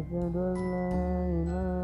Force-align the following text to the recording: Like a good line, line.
Like 0.00 0.08
a 0.12 0.30
good 0.30 0.56
line, 0.56 1.46
line. 1.46 1.79